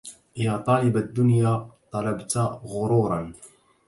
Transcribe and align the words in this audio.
يا 0.37 0.57
طالب 0.57 0.97
الدنيا 0.97 1.67
طلبت 1.91 2.37
غرورا 2.63 3.33